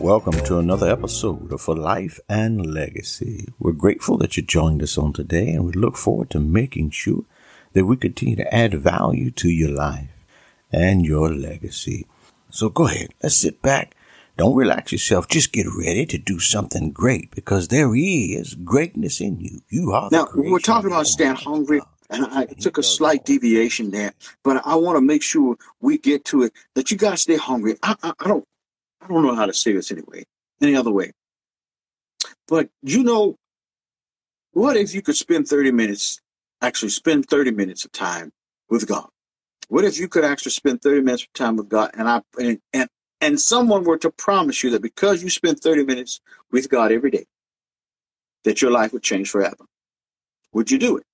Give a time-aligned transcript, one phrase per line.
[0.00, 3.52] Welcome to another episode of For Life and Legacy.
[3.58, 7.24] We're grateful that you joined us on today, and we look forward to making sure
[7.74, 10.08] that we continue to add value to your life
[10.72, 12.06] and your legacy.
[12.48, 13.94] So go ahead, let's sit back.
[14.40, 15.28] Don't relax yourself.
[15.28, 19.60] Just get ready to do something great because there is greatness in you.
[19.68, 20.08] You are.
[20.10, 24.76] Now, we're talking about staying hungry, and I took a slight deviation there, but I
[24.76, 27.76] want to make sure we get to it that you got to stay hungry.
[27.82, 28.44] I, I, I don't
[29.02, 30.24] I don't know how to say this anyway,
[30.62, 31.12] any other way.
[32.48, 33.36] But you know,
[34.52, 36.18] what if you could spend 30 minutes,
[36.62, 38.32] actually spend 30 minutes of time
[38.70, 39.06] with God?
[39.68, 42.58] What if you could actually spend 30 minutes of time with God and I and,
[42.72, 42.88] and
[43.20, 47.10] and someone were to promise you that because you spend 30 minutes with God every
[47.10, 47.26] day,
[48.44, 49.64] that your life would change forever?
[50.52, 51.04] Would you do it?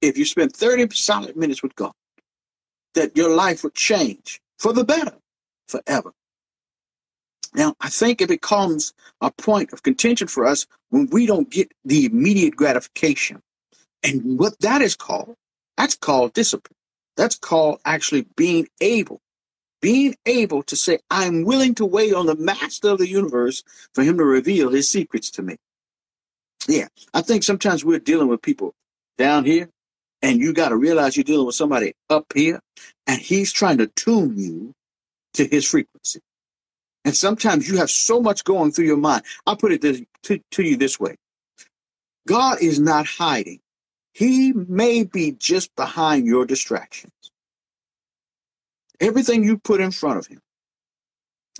[0.00, 1.92] If you spend 30 solid minutes with God,
[2.94, 5.14] that your life would change for the better
[5.68, 6.12] forever.
[7.54, 11.72] Now, I think it becomes a point of contention for us when we don't get
[11.84, 13.40] the immediate gratification.
[14.02, 15.36] And what that is called,
[15.76, 16.76] that's called discipline.
[17.16, 19.20] That's called actually being able,
[19.86, 23.62] being able to say, I'm willing to wait on the master of the universe
[23.94, 25.58] for him to reveal his secrets to me.
[26.66, 28.74] Yeah, I think sometimes we're dealing with people
[29.16, 29.70] down here,
[30.22, 32.58] and you got to realize you're dealing with somebody up here,
[33.06, 34.72] and he's trying to tune you
[35.34, 36.18] to his frequency.
[37.04, 39.22] And sometimes you have so much going through your mind.
[39.46, 41.14] I'll put it this, to, to you this way
[42.26, 43.60] God is not hiding,
[44.14, 47.12] He may be just behind your distractions.
[49.00, 50.40] Everything you put in front of Him,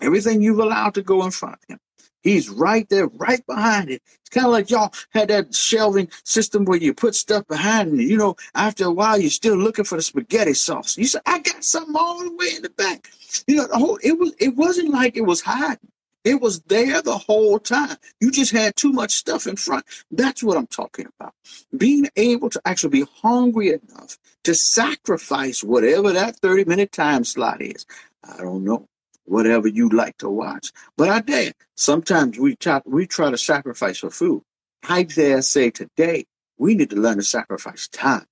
[0.03, 1.79] everything you've allowed to go in front of Him,
[2.27, 4.03] He's right there, right behind it.
[4.21, 8.03] It's kind of like y'all had that shelving system where you put stuff behind it.
[8.03, 10.99] You know, after a while, you're still looking for the spaghetti sauce.
[10.99, 13.11] You say, I got something all the way in the back.
[13.47, 15.79] You know, the whole it was it wasn't like it was hiding.
[16.27, 17.99] It was there the whole time.
[18.21, 19.85] You just had too much stuff in front.
[20.11, 21.35] That's what I'm talking about.
[21.77, 27.63] Being able to actually be hungry enough to sacrifice whatever that 30 minute time slot
[27.63, 27.87] is.
[28.25, 28.89] I don't know
[29.25, 30.73] whatever you like to watch.
[30.97, 34.43] But I dare, sometimes we try, we try to sacrifice for food.
[34.89, 36.27] I dare say today,
[36.59, 38.27] we need to learn to sacrifice time.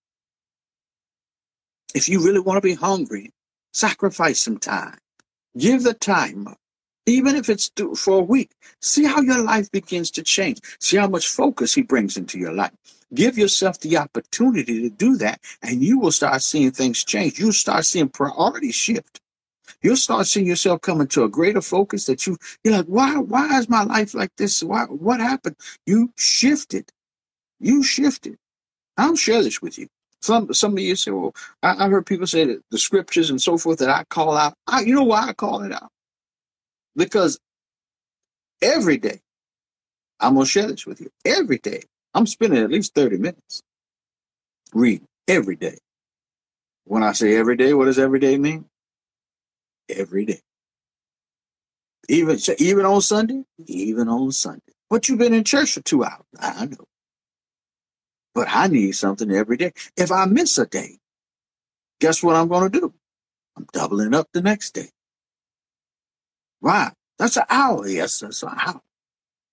[1.95, 3.31] If you really want to be hungry,
[3.73, 4.99] sacrifice some time.
[5.57, 6.59] Give the time up.
[7.07, 10.61] Even if it's for a week, see how your life begins to change.
[10.81, 12.73] See how much focus he brings into your life.
[13.15, 17.39] Give yourself the opportunity to do that, and you will start seeing things change.
[17.39, 19.09] You'll start seeing priorities shift
[19.83, 23.59] you'll start seeing yourself coming to a greater focus that you you're like, why why
[23.59, 24.63] is my life like this?
[24.63, 25.57] Why what happened?
[25.87, 26.91] You shifted.
[27.61, 28.39] You shifted.
[28.97, 29.89] I'll share this with you.
[30.23, 33.43] Some some of you say, well, I, I heard people say that the scriptures and
[33.43, 34.55] so forth that I call out.
[34.67, 35.91] I, you know why I call it out?
[36.97, 37.39] Because
[38.63, 39.21] every day,
[40.21, 41.11] I'm gonna share this with you.
[41.25, 41.83] Every day,
[42.15, 43.63] I'm spending at least 30 minutes
[44.75, 45.79] reading every day.
[46.85, 48.67] When I say every day, what does every day mean?
[49.91, 50.41] every day.
[52.09, 54.61] Even even on Sunday, even on Sunday.
[54.91, 56.25] But you've been in church for two hours.
[56.39, 56.85] I know.
[58.35, 59.73] But I need something every day.
[59.97, 60.99] If I miss a day,
[62.01, 62.95] guess what I'm going to do?
[63.57, 64.91] I'm doubling up the next day.
[66.65, 66.93] Why?
[67.19, 67.87] That's an hour.
[67.87, 68.81] Yes, that's an hour.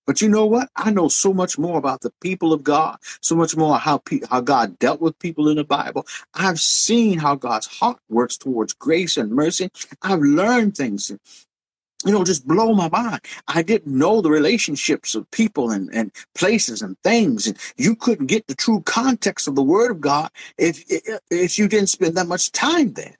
[0.06, 0.70] But you know what?
[0.76, 4.22] I know so much more about the people of God, so much more how pe-
[4.30, 6.06] how God dealt with people in the Bible.
[6.34, 9.70] I've seen how God's heart works towards grace and mercy.
[10.02, 11.10] I've learned things,
[12.04, 13.20] you know, just blow my mind.
[13.48, 18.26] I didn't know the relationships of people and, and places and things, and you couldn't
[18.26, 20.84] get the true context of the Word of God if
[21.30, 23.16] if you didn't spend that much time there.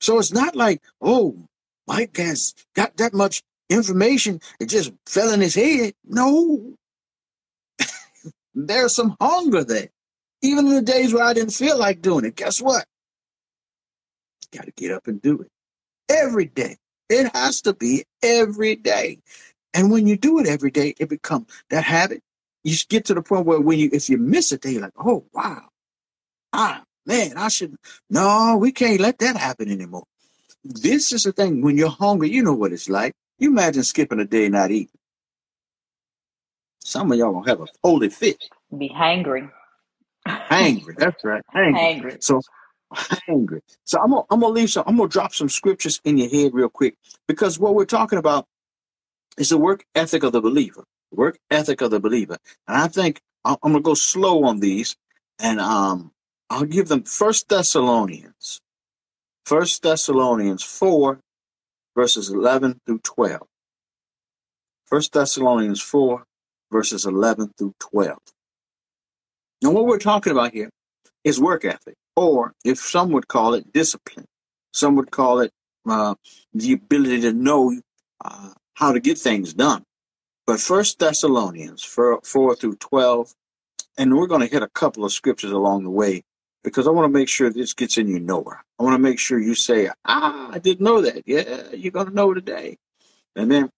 [0.00, 1.48] So it's not like, oh,
[1.86, 5.94] Mike has got that much information it just fell in his head.
[6.04, 6.74] No.
[8.54, 9.88] There's some hunger there.
[10.42, 12.84] Even in the days where I didn't feel like doing it, guess what?
[14.52, 15.48] Got to get up and do it
[16.08, 16.76] every day.
[17.08, 19.18] It has to be every day.
[19.72, 22.22] And when you do it every day, it becomes that habit.
[22.62, 24.92] You get to the point where when you, if you miss a day, you're like,
[24.98, 25.68] oh, wow.
[26.52, 27.74] Ah, man, I should,
[28.08, 30.04] no, we can't let that happen anymore.
[30.64, 31.62] This is the thing.
[31.62, 33.14] When you're hungry, you know what it's like.
[33.38, 34.98] You imagine skipping a day not eating.
[36.80, 38.42] Some of y'all gonna have a holy fit.
[38.76, 39.50] Be hangry.
[40.26, 40.96] Hangry.
[40.96, 41.42] That's right.
[41.54, 42.00] Hangry.
[42.02, 42.22] hangry.
[42.22, 42.40] So
[42.94, 43.60] hangry.
[43.84, 44.84] So I'm gonna I'm gonna leave some.
[44.86, 46.96] I'm gonna drop some scriptures in your head real quick
[47.28, 48.46] because what we're talking about
[49.38, 50.84] is the work ethic of the believer.
[51.12, 52.38] Work ethic of the believer.
[52.66, 54.96] And I think I'm going to go slow on these,
[55.38, 56.12] and um,
[56.50, 58.60] I'll give them First Thessalonians,
[59.44, 61.20] First Thessalonians four,
[61.94, 63.46] verses eleven through twelve.
[64.86, 66.24] First Thessalonians four,
[66.72, 68.20] verses eleven through twelve.
[69.60, 70.70] Now, what we're talking about here
[71.24, 74.26] is work ethic, or if some would call it discipline,
[74.72, 75.50] some would call it
[75.88, 76.14] uh,
[76.54, 77.78] the ability to know
[78.24, 79.82] uh, how to get things done.
[80.46, 83.32] But First Thessalonians 4, 4 through 12,
[83.98, 86.22] and we're going to hit a couple of scriptures along the way
[86.64, 88.64] because I want to make sure this gets in your knower.
[88.78, 91.22] I want to make sure you say, ah, I didn't know that.
[91.26, 92.78] Yeah, you're going to know today.
[93.36, 93.70] And then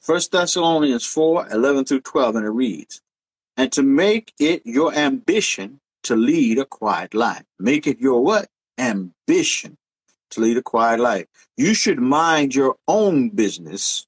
[0.00, 3.02] First Thessalonians 4, 11 through 12, and it reads,
[3.56, 7.44] And to make it your ambition to lead a quiet life.
[7.58, 8.48] Make it your what?
[8.78, 9.76] Ambition
[10.30, 11.26] to lead a quiet life.
[11.56, 14.06] You should mind your own business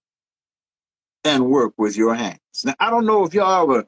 [1.22, 2.38] and work with your hands.
[2.64, 3.86] Now, I don't know if y'all ever,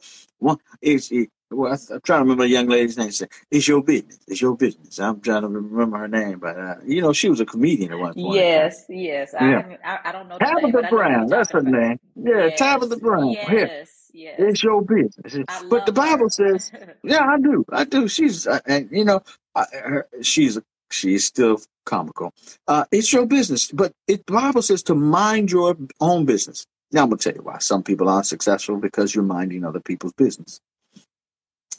[1.51, 3.11] well, it, I'm trying to remember the young lady's name.
[3.51, 4.19] It's your business.
[4.27, 4.99] It's your business.
[4.99, 7.99] I'm trying to remember her name, but uh, you know, she was a comedian at
[7.99, 8.35] one point.
[8.35, 9.35] Yes, yes.
[9.35, 9.77] Yeah.
[9.85, 10.39] I, I, don't know.
[10.39, 11.29] Tabitha Brown.
[11.29, 12.01] That's her name.
[12.17, 13.31] Yeah, yes, Tabitha Brown.
[13.31, 14.37] Yes, yes.
[14.39, 15.45] It's your business.
[15.69, 16.31] But the Bible her.
[16.31, 16.73] says,
[17.05, 17.65] yeah, I do.
[17.71, 18.09] I do.
[18.09, 19.23] She's, uh, and you know,
[19.55, 20.59] uh, her, she's
[20.91, 22.33] she's still comical.
[22.67, 26.67] Uh, it's your business, but it, the Bible says to mind your own business.
[26.93, 30.13] Now I'm gonna tell you why some people aren't successful because you're minding other people's
[30.15, 30.61] business.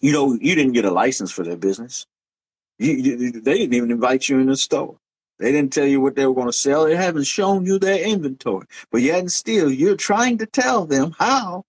[0.02, 2.06] You know, you didn't get a license for their business.
[2.80, 4.98] You, you, they didn't even invite you in the store.
[5.40, 6.86] They didn't tell you what they were going to sell.
[6.86, 8.66] They haven't shown you their inventory.
[8.92, 11.64] But yet and still, you're trying to tell them how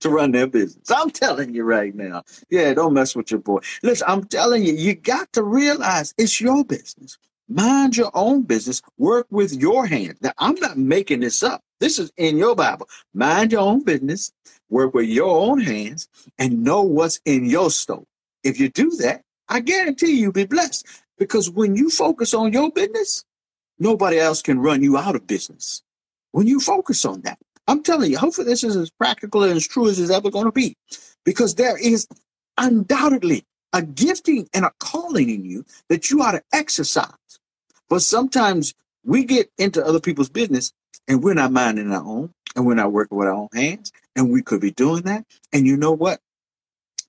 [0.00, 0.90] to run their business.
[0.90, 2.22] I'm telling you right now.
[2.50, 3.60] Yeah, don't mess with your boy.
[3.82, 7.18] Listen, I'm telling you, you got to realize it's your business.
[7.48, 8.82] Mind your own business.
[8.98, 10.18] Work with your hands.
[10.20, 11.62] Now, I'm not making this up.
[11.80, 12.88] This is in your Bible.
[13.14, 14.32] Mind your own business.
[14.72, 16.08] Work with your own hands
[16.38, 18.04] and know what's in your store.
[18.42, 20.86] If you do that, I guarantee you'll be blessed.
[21.18, 23.22] Because when you focus on your business,
[23.78, 25.82] nobody else can run you out of business.
[26.30, 27.38] When you focus on that,
[27.68, 30.46] I'm telling you, hopefully this is as practical and as true as it's ever going
[30.46, 30.74] to be.
[31.22, 32.08] Because there is
[32.56, 37.12] undoubtedly a gifting and a calling in you that you ought to exercise.
[37.90, 38.72] But sometimes
[39.04, 40.72] we get into other people's business
[41.08, 43.92] and we're not minding our own and we're not working with our own hands.
[44.14, 45.24] And we could be doing that.
[45.52, 46.20] And you know what?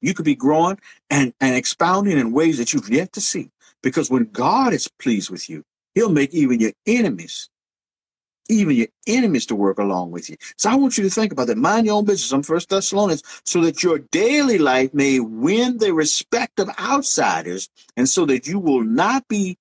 [0.01, 0.79] You could be growing
[1.09, 3.49] and, and expounding in ways that you've yet to see.
[3.81, 5.63] Because when God is pleased with you,
[5.93, 7.49] he'll make even your enemies,
[8.49, 10.37] even your enemies to work along with you.
[10.57, 11.57] So I want you to think about that.
[11.57, 12.31] Mind your own business.
[12.31, 18.07] I'm First Thessalonians, so that your daily life may win the respect of outsiders, and
[18.07, 19.57] so that you will not be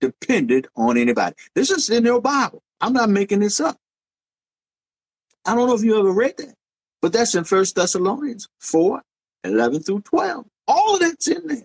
[0.00, 1.34] dependent on anybody.
[1.54, 2.62] This is in your Bible.
[2.84, 3.78] I'm not making this up.
[5.46, 6.54] I don't know if you ever read that,
[7.00, 9.00] but that's in First Thessalonians 4,
[9.42, 10.44] 11 through 12.
[10.68, 11.64] All of that's in there.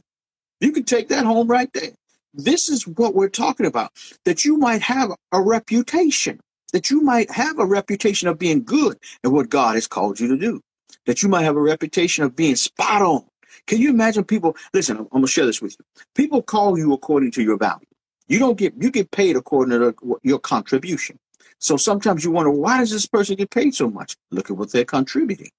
[0.62, 1.92] You can take that home right there.
[2.34, 3.92] This is what we're talking about,
[4.24, 6.40] that you might have a reputation,
[6.72, 10.30] that you might have a reputation of being good at what God has called you
[10.30, 10.62] to do,
[11.06, 13.26] that you might have a reputation of being spot on.
[13.68, 14.56] Can you imagine people?
[14.74, 15.86] Listen, I'm going to share this with you.
[16.16, 17.88] People call you according to your value.
[18.30, 21.20] You don't get you get paid according to your contribution.
[21.60, 24.18] So sometimes you wonder why does this person get paid so much?
[24.32, 25.52] Look at what they're contributing.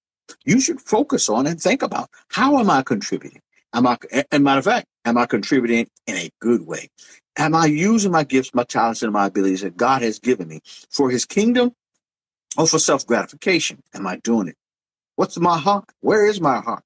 [0.46, 3.42] You should focus on and think about how am I contributing?
[3.74, 3.98] Am I,
[4.32, 6.88] and matter of fact, am I contributing in a good way?
[7.38, 10.60] Am I using my gifts, my talents, and my abilities that God has given me
[10.90, 11.72] for His kingdom
[12.58, 13.80] or for self gratification?
[13.94, 14.56] Am I doing it?
[15.16, 15.86] What's my heart?
[16.00, 16.84] Where is my heart?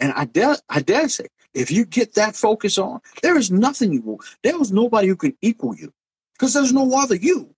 [0.00, 3.92] And I dare, I dare say, if you get that focus on, there is nothing
[3.92, 4.20] you will.
[4.42, 5.92] There is nobody who can equal you
[6.34, 7.54] because there's no other you.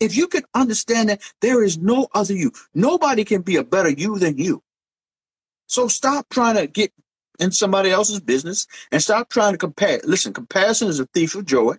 [0.00, 3.90] If you can understand that there is no other you, nobody can be a better
[3.90, 4.62] you than you.
[5.66, 6.92] So stop trying to get
[7.38, 10.00] in somebody else's business and stop trying to compare.
[10.04, 11.74] Listen, comparison is a thief of joy.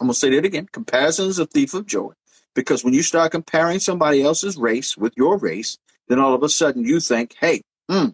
[0.00, 0.66] I'm going to say that again.
[0.72, 2.12] Comparison is a thief of joy
[2.54, 6.48] because when you start comparing somebody else's race with your race, then all of a
[6.48, 8.08] sudden you think, hey, hmm,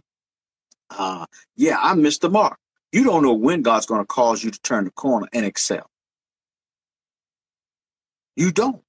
[0.90, 2.58] uh, yeah, I missed the mark.
[2.92, 5.88] You don't know when God's going to cause you to turn the corner and excel.
[8.36, 8.82] You don't.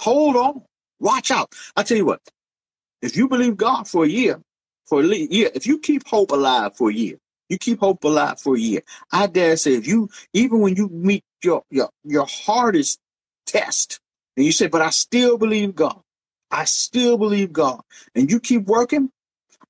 [0.00, 0.62] Hold on.
[1.00, 1.54] Watch out.
[1.76, 2.20] I tell you what,
[3.02, 4.40] if you believe God for a year,
[4.86, 7.16] for a year, if you keep hope alive for a year,
[7.48, 8.82] you keep hope alive for a year.
[9.12, 12.98] I dare say, if you, even when you meet your, your, your hardest
[13.46, 14.00] test,
[14.36, 16.00] and you say, but I still believe God,
[16.50, 17.80] I still believe God,
[18.14, 19.10] and you keep working,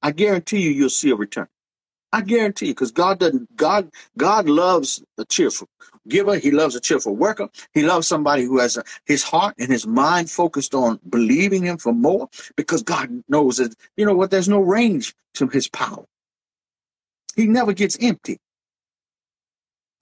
[0.03, 1.49] I guarantee you, you'll see a return.
[2.13, 5.69] I guarantee you, because God doesn't, God, God loves a cheerful.
[6.09, 6.39] giver.
[6.39, 7.49] He loves a cheerful worker.
[7.75, 11.79] He loves somebody who has a, his heart and his mind focused on believing him
[11.79, 16.05] for more because God knows that, you know what, there's no range to his power.
[17.37, 18.39] He never gets empty.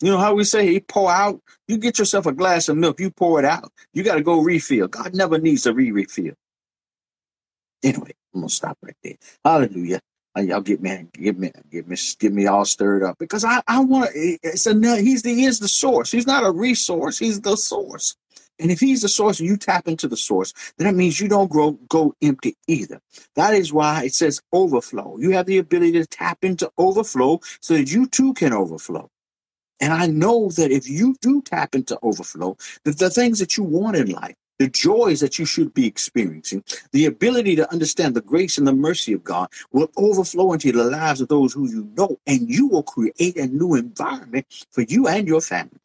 [0.02, 1.40] You know how we say he pour out?
[1.68, 3.72] You get yourself a glass of milk, you pour it out.
[3.94, 4.88] You got to go refill.
[4.88, 6.34] God never needs to re-refill.
[7.84, 9.16] Anyway, I'm gonna stop right there.
[9.44, 10.00] Hallelujah.
[10.36, 13.62] Uh, y'all get me, get me, get me, get me all stirred up because I,
[13.66, 14.38] I want to.
[14.42, 16.12] It's a he's the he is the source.
[16.12, 17.18] He's not a resource.
[17.18, 18.16] He's the source.
[18.58, 21.28] And if he's the source and you tap into the source, then that means you
[21.28, 23.00] don't grow, go empty either.
[23.34, 25.18] That is why it says overflow.
[25.18, 29.10] You have the ability to tap into overflow so that you too can overflow.
[29.80, 33.64] And I know that if you do tap into overflow, that the things that you
[33.64, 38.22] want in life, the joys that you should be experiencing, the ability to understand the
[38.22, 41.88] grace and the mercy of God will overflow into the lives of those who you
[41.96, 45.80] know, and you will create a new environment for you and your family.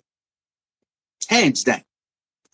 [1.29, 1.83] Hands down.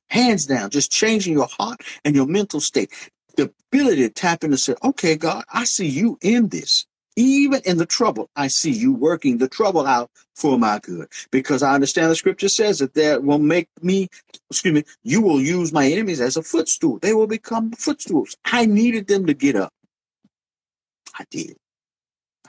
[0.09, 2.91] Hands down, just changing your heart and your mental state.
[3.35, 6.86] The ability to tap into say, okay, God, I see you in this.
[7.17, 11.09] Even in the trouble, I see you working the trouble out for my good.
[11.31, 14.07] Because I understand the scripture says that that will make me,
[14.51, 16.99] excuse me, you will use my enemies as a footstool.
[16.99, 18.37] They will become footstools.
[18.45, 19.73] I needed them to get up.
[21.19, 21.57] I did.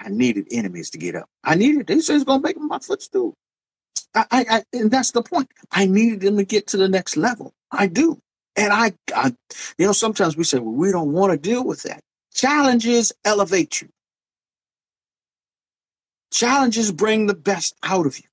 [0.01, 1.29] I needed enemies to get up.
[1.45, 3.35] I needed, they said it's going to make them my footstool.
[4.15, 5.51] I, I, I, and that's the point.
[5.73, 7.53] I needed them to get to the next level.
[7.73, 8.21] I do.
[8.57, 9.35] And I, I
[9.79, 12.01] you know, sometimes we say, well, we don't want to deal with that.
[12.35, 13.89] Challenges elevate you.
[16.31, 18.25] Challenges bring the best out of you.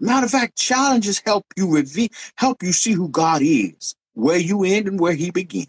[0.00, 4.64] Matter of fact, challenges help you reveal, help you see who God is, where you
[4.64, 5.68] end and where He begins.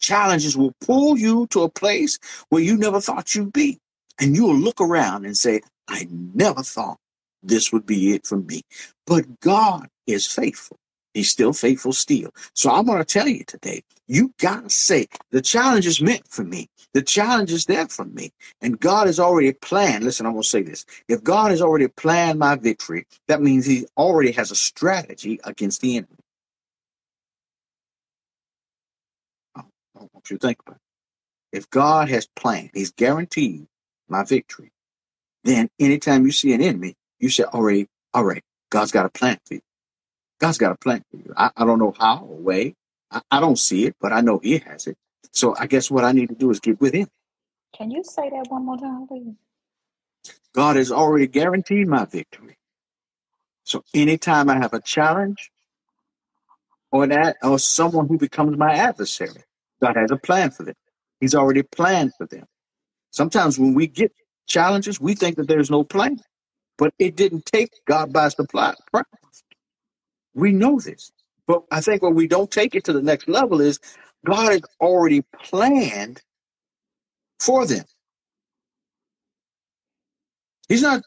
[0.00, 3.78] Challenges will pull you to a place where you never thought you'd be.
[4.18, 6.98] And you will look around and say, I never thought
[7.42, 8.62] this would be it for me.
[9.06, 10.78] But God is faithful.
[11.16, 12.34] He's still faithful still.
[12.52, 16.28] So I'm going to tell you today, you got to say, the challenge is meant
[16.28, 16.68] for me.
[16.92, 18.34] The challenge is there for me.
[18.60, 20.04] And God has already planned.
[20.04, 20.84] Listen, I'm going to say this.
[21.08, 25.80] If God has already planned my victory, that means he already has a strategy against
[25.80, 26.18] the enemy.
[29.56, 29.64] Oh,
[29.96, 31.56] I want you to think about it.
[31.56, 33.68] If God has planned, he's guaranteed
[34.06, 34.70] my victory,
[35.44, 39.10] then anytime you see an enemy, you say, all right, all right, God's got a
[39.10, 39.60] plan for you.
[40.38, 41.32] God's got a plan for you.
[41.36, 42.74] I, I don't know how or way.
[43.10, 44.96] I, I don't see it, but I know He has it.
[45.32, 47.08] So I guess what I need to do is get with Him.
[47.76, 49.34] Can you say that one more time, please?
[50.54, 52.56] God has already guaranteed my victory.
[53.64, 55.50] So anytime I have a challenge
[56.90, 59.42] or that or someone who becomes my adversary,
[59.82, 60.74] God has a plan for them.
[61.20, 62.44] He's already planned for them.
[63.10, 64.12] Sometimes when we get
[64.46, 66.20] challenges, we think that there's no plan,
[66.78, 68.76] but it didn't take God by surprise.
[70.36, 71.12] We know this.
[71.48, 73.80] But I think when we don't take it to the next level is
[74.26, 76.22] God has already planned
[77.40, 77.86] for them.
[80.68, 81.02] He's not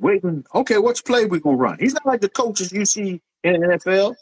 [0.00, 1.78] waiting, okay, what's play we're gonna run?
[1.80, 4.16] He's not like the coaches you see in the NFL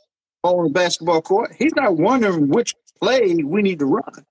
[0.44, 1.54] on the basketball court.
[1.58, 4.26] He's not wondering which play we need to run.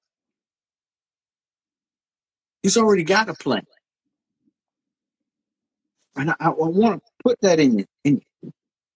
[2.63, 3.65] He's already got a plan.
[6.15, 8.30] And I, I want to put that in in you.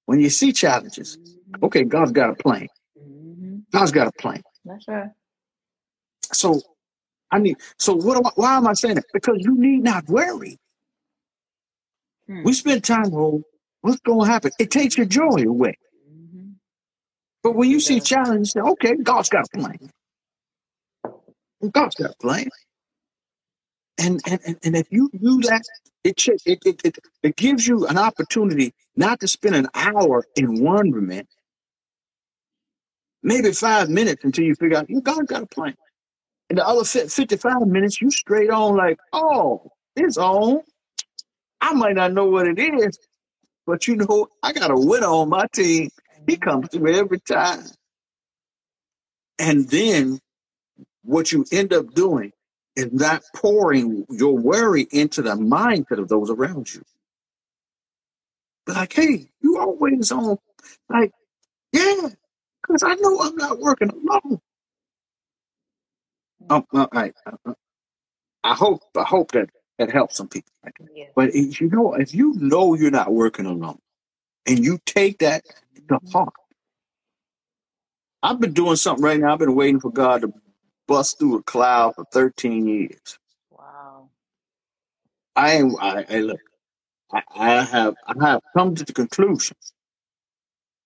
[0.05, 1.17] When you see challenges,
[1.63, 2.67] okay, God's got a plan.
[2.97, 3.57] Mm-hmm.
[3.71, 4.41] God's got a plan.
[4.65, 5.09] That's right.
[6.33, 6.61] So
[7.31, 8.17] I mean, so what?
[8.17, 9.05] Am I, why am I saying that?
[9.13, 10.57] Because you need not worry.
[12.27, 12.43] Hmm.
[12.43, 13.43] We spend time on
[13.81, 14.51] what's going to happen.
[14.59, 15.77] It takes your joy away.
[16.09, 16.51] Mm-hmm.
[17.43, 18.07] But when you It see does.
[18.07, 19.91] challenge, say, okay, God's got a plan.
[21.71, 22.49] God's got a plan.
[23.97, 25.63] And and and, and if you do that,
[26.03, 30.61] it, it it it it gives you an opportunity not to spend an hour in
[30.63, 31.27] wonderment,
[33.23, 35.75] maybe five minutes until you figure out, you God got a plan.
[36.49, 40.59] And the other 55 minutes, you straight on like, oh, it's on.
[41.59, 42.99] I might not know what it is,
[43.65, 45.89] but you know, I got a winner on my team.
[46.27, 47.63] He comes through every time.
[49.39, 50.19] And then
[51.03, 52.31] what you end up doing
[52.75, 56.81] is not pouring your worry into the mindset of those around you.
[58.67, 60.37] Like, hey, you always on.
[60.89, 61.11] Like,
[61.73, 62.09] yeah,
[62.61, 64.39] because I know I'm not working alone.
[66.49, 67.13] Um, right.
[67.25, 67.53] uh, uh,
[68.43, 70.51] I hope I hope that that helps some people.
[70.63, 70.89] Like that.
[71.15, 73.79] But if you know, if you know you're not working alone,
[74.47, 75.43] and you take that
[75.89, 76.33] to heart,
[78.23, 79.33] I've been doing something right now.
[79.33, 80.33] I've been waiting for God to
[80.87, 83.19] bust through a cloud for 13 years.
[83.51, 84.09] Wow.
[85.35, 85.75] I ain't.
[85.81, 86.41] I, I look.
[87.15, 89.55] I, I have I have come to the conclusion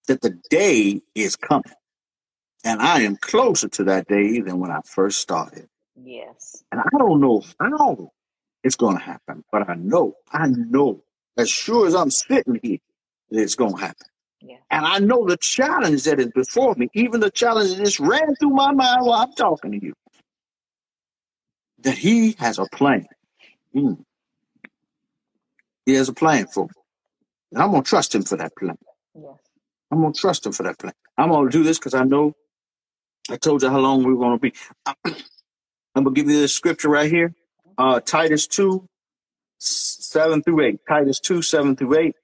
[0.07, 1.73] that the day is coming,
[2.63, 5.67] and I am closer to that day than when I first started.
[5.95, 6.63] Yes.
[6.71, 8.11] And I don't know how
[8.63, 11.03] it's going to happen, but I know, I know,
[11.37, 12.79] as sure as I'm sitting here,
[13.31, 14.07] that it's going to happen.
[14.41, 14.61] Yes.
[14.69, 18.35] And I know the challenge that is before me, even the challenge that just ran
[18.35, 19.93] through my mind while I'm talking to you,
[21.79, 23.07] that He has a plan.
[23.73, 23.93] Hmm.
[25.89, 26.71] He has a plan for me.
[27.51, 28.77] And I'm going to trust Him for that plan.
[29.15, 29.33] Yes.
[29.91, 30.93] I'm going to trust Him for that plan.
[31.17, 32.33] I'm going to do this because I know
[33.29, 34.53] I told you how long we are going to be.
[35.95, 37.33] I'm going to give you this scripture right here
[37.79, 38.85] uh, Titus 2,
[39.57, 40.79] 7 through 8.
[40.87, 42.15] Titus 2, 7 through 8.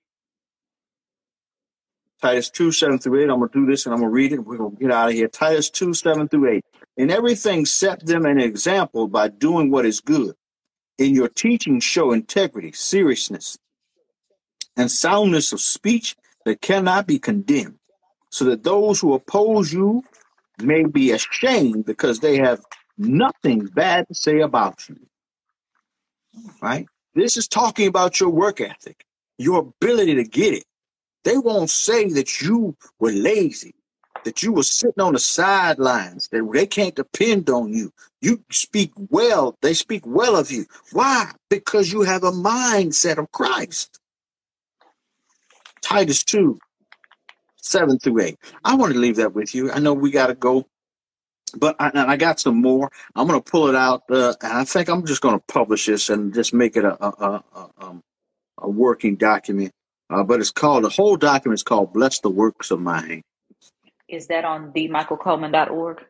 [2.22, 3.29] Titus 2, 7 through 8.
[3.29, 4.45] I'm going to do this and I'm going to read it.
[4.45, 5.27] We're going to get out of here.
[5.27, 6.65] Titus 2, 7 through 8.
[6.98, 10.36] In everything, set them an example by doing what is good.
[10.98, 13.58] In your teaching, show integrity, seriousness,
[14.78, 17.80] and soundness of speech that cannot be condemned,
[18.30, 20.04] so that those who oppose you
[20.62, 22.62] may be ashamed because they have
[22.98, 24.98] nothing bad to say about you.
[26.62, 26.86] Right?
[27.14, 29.06] This is talking about your work ethic,
[29.38, 30.64] your ability to get it.
[31.24, 33.74] They won't say that you were lazy,
[34.25, 37.91] that you were sitting on the sidelines, that they can't depend on you.
[38.22, 40.65] You speak well, they speak well of you.
[40.91, 41.32] Why?
[41.50, 44.00] Because you have a mindset of Christ.
[45.82, 46.58] Titus 2,
[47.58, 48.39] 7 through 8.
[48.63, 49.72] I want to leave that with you.
[49.72, 50.65] I know we got to go,
[51.55, 52.89] but I, I got some more.
[53.15, 55.86] I'm going to pull it out, uh, and I think I'm just going to publish
[55.86, 58.01] this and just make it a, a, a, a, um,
[58.58, 59.72] a working document.
[60.10, 63.22] Uh, but it's called, the whole document is called Bless the Works of My.
[64.08, 66.06] Is that on themichaelcoleman.org?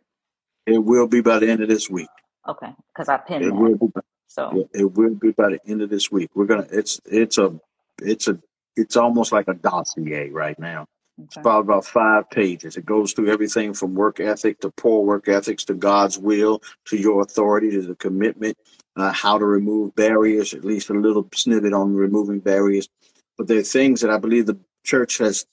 [0.65, 2.09] It will be by the end of this week.
[2.47, 3.55] Okay, because I pinned It that.
[3.55, 3.87] will be.
[3.93, 6.29] By, So yeah, it will be by the end of this week.
[6.35, 6.67] We're gonna.
[6.71, 7.59] It's it's a
[8.01, 8.39] it's a
[8.75, 10.85] it's almost like a dossier right now.
[11.23, 12.75] It's about about five pages.
[12.77, 16.97] It goes through everything from work ethic to poor work ethics to God's will to
[16.97, 18.57] your authority to the commitment,
[18.97, 20.53] uh, how to remove barriers.
[20.53, 22.89] At least a little snippet on removing barriers.
[23.37, 25.45] But there are things that I believe the church has,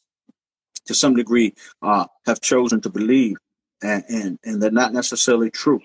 [0.86, 3.36] to some degree, uh, have chosen to believe,
[3.82, 5.80] and and, and they're not necessarily true.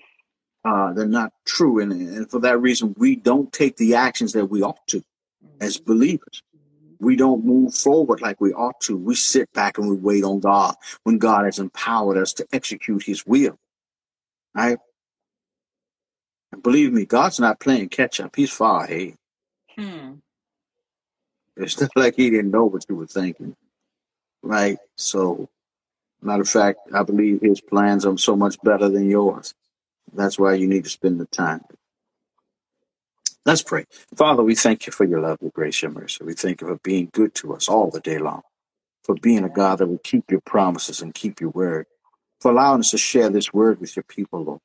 [0.64, 4.46] Uh, they're not true, and, and for that reason, we don't take the actions that
[4.46, 5.02] we ought to
[5.60, 5.86] as Mhm.
[5.86, 6.42] believers.
[7.00, 8.96] We don't move forward like we ought to.
[8.96, 13.04] We sit back and we wait on God when God has empowered us to execute
[13.04, 13.58] His will.
[14.54, 14.78] Right?
[16.52, 18.36] And believe me, God's not playing catch up.
[18.36, 19.16] He's far ahead.
[19.78, 20.14] Hmm.
[21.56, 23.56] It's not like He didn't know what you were thinking.
[24.42, 24.78] Right?
[24.96, 25.48] So,
[26.22, 29.54] matter of fact, I believe His plans are so much better than yours.
[30.12, 31.62] That's why you need to spend the time.
[33.44, 33.86] Let's pray.
[34.14, 36.24] Father, we thank you for your love, your grace, your mercy.
[36.24, 38.42] We thank you for being good to us all the day long,
[39.04, 41.86] for being a God that will keep your promises and keep your word,
[42.40, 44.60] for allowing us to share this word with your people, Lord.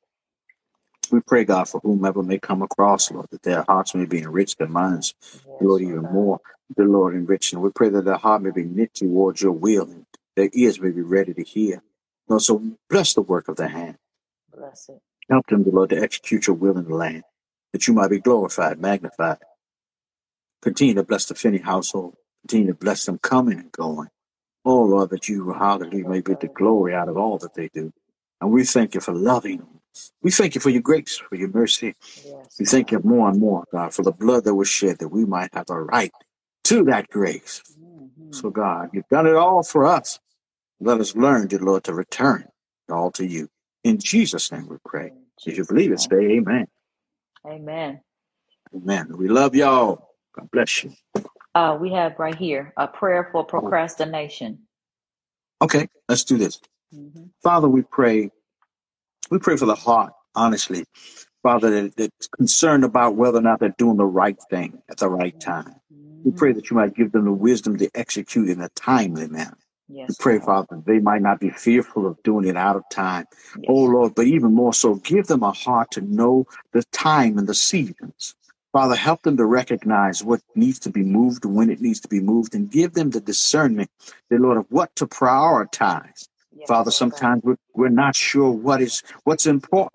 [1.12, 4.58] We pray, God, for whomever may come across, Lord, that their hearts may be enriched,
[4.58, 5.14] their minds,
[5.60, 6.40] Lord, even more,
[6.76, 7.60] the Lord, enriching.
[7.60, 10.90] We pray that their heart may be knit towards your will and their ears may
[10.90, 11.82] be ready to hear.
[12.28, 13.98] Lord, so bless the work of their hand.
[14.54, 15.00] Bless it.
[15.30, 17.24] Help them, Lord, to execute your will in the land,
[17.72, 19.38] that you might be glorified, magnified.
[20.62, 22.16] Continue to bless the Finney household.
[22.42, 24.08] Continue to bless them coming and going.
[24.64, 27.92] Oh, Lord, that you, hallelujah, may get the glory out of all that they do.
[28.40, 29.68] And we thank you for loving us.
[30.22, 31.94] We thank you for your grace, for your mercy.
[32.24, 35.08] Yes, We thank you more and more, God, for the blood that was shed that
[35.08, 36.12] we might have a right
[36.64, 37.62] to that grace.
[38.32, 38.54] So, Mhm.
[38.54, 40.20] God, you've done it all for us.
[40.80, 42.42] Let us learn, dear Lord, to return
[42.88, 43.48] it all to you.
[43.84, 45.08] In Jesus' name we pray.
[45.08, 46.08] In If you Jesus' believe it, name.
[46.10, 46.68] say amen.
[47.46, 48.00] Amen.
[48.74, 49.16] Amen.
[49.16, 50.10] We love y'all.
[50.34, 50.92] God bless you.
[51.54, 54.60] Uh, we have right here a prayer for procrastination.
[55.62, 56.60] Okay, let's do this.
[56.92, 58.30] hmm Father, we pray.
[59.30, 60.84] We pray for the heart, honestly.
[61.42, 65.08] Father, that, that's concerned about whether or not they're doing the right thing at the
[65.08, 65.74] right time.
[66.24, 69.28] We pray hmm that you might give them the wisdom to execute in a timely
[69.28, 69.58] manner.
[70.08, 70.46] We pray, God.
[70.68, 73.26] Father, they might not be fearful of doing it out of time.
[73.68, 77.46] Oh, Lord, but even more so, give them a heart to know the time and
[77.46, 78.34] the seasons.
[78.72, 82.20] Father, help them to recognize what needs to be moved, when it needs to be
[82.20, 83.90] moved, and give them the discernment,
[84.30, 86.28] dear Lord, of what to prioritize.
[86.56, 89.92] Yes, Father, sometimes we're, we're not sure what is what's important.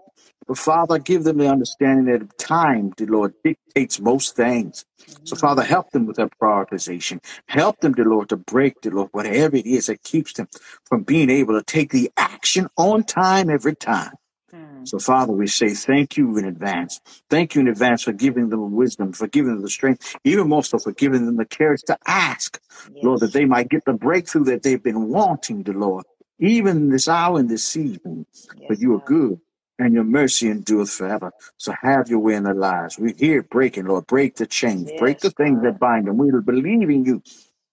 [0.48, 4.86] But Father, give them the understanding that time, dear Lord, dictates most things.
[5.26, 7.24] So Father, hmm help them with their prioritization.
[7.48, 10.48] Help them, dear Lord, to break, dear Lord, whatever it is that keeps them
[10.86, 14.14] from being able to take the action on time every time.
[14.52, 14.86] Hmm.
[14.86, 17.02] So, Father, we say thank you in advance.
[17.30, 20.64] Thank you in advance for giving them wisdom, for giving them the strength, even more
[20.64, 22.60] so for giving them the courage to ask,
[23.02, 26.06] Lord, that they might get the breakthrough that they've been wanting to, Lord,
[26.40, 28.26] even this hour and this season.
[28.68, 29.40] But Yes, you are good
[29.80, 31.34] and your mercy endureth forever.
[31.58, 33.00] So have your way in their lives.
[33.00, 34.08] We hear breaking, Lord.
[34.08, 35.64] Break the chains, break the Yes, things God.
[35.64, 36.18] that bind them.
[36.18, 37.22] We believe in you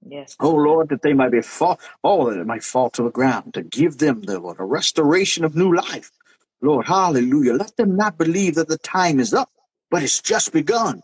[0.08, 0.56] Yes, Oh God.
[0.56, 3.64] Lord, that they might be fall, all that it might fall to the ground, to
[3.64, 6.12] give them the Lord a restoration of new life.
[6.62, 7.54] Lord, hallelujah.
[7.54, 9.50] Let them not believe that the time is up,
[9.90, 11.02] but it's just begun.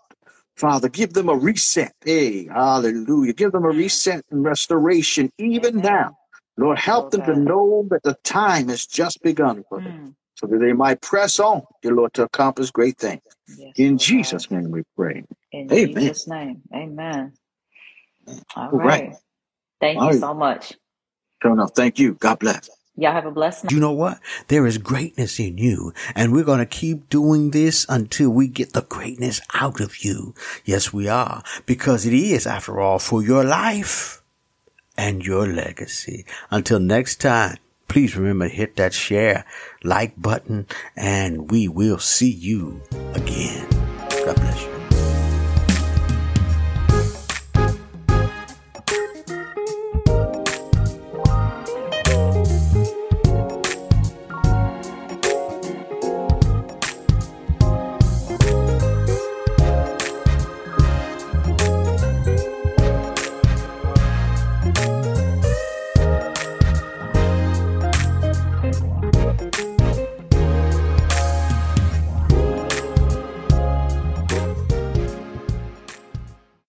[0.57, 1.94] Father, give them a reset.
[2.05, 3.35] Hey, hallelujah.
[3.35, 6.18] Give them a reset and restoration even now.
[6.59, 6.67] Amen.
[6.67, 10.15] Lord, help them to know that the time has just begun for them Mm.
[10.37, 13.23] so that they might press on, dear Lord, to accomplish great things.
[13.49, 15.25] Yes, In Lord Jesus' name we pray.
[15.53, 15.95] In Amen.
[15.95, 16.62] Jesus' name.
[16.75, 17.33] Amen.
[18.57, 19.05] All All right.
[19.05, 19.15] right.
[19.81, 20.21] Thank All you right.
[20.21, 20.75] so much.
[21.43, 21.73] Fair enough.
[21.75, 22.15] Thank you.
[22.15, 22.71] God bless.
[22.97, 23.73] Y'all have a blessed night.
[23.75, 24.21] You know what?
[24.49, 28.75] There is greatness in you, and we're going to keep doing this until we get
[28.75, 30.35] the greatness out of you.
[30.65, 34.22] Yes, we are, because it is, after all, for your life
[34.97, 36.25] and your legacy.
[36.51, 37.57] Until next time,
[37.89, 39.45] please remember to hit that share,
[39.83, 42.83] like button, and we will see you
[43.15, 43.69] again.
[44.25, 44.82] God bless you.